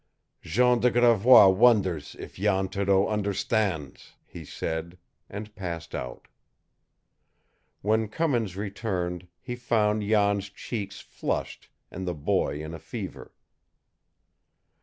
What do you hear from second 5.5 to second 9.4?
passed out. When Cummins returned,